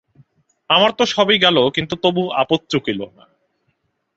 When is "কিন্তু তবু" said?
1.69-2.23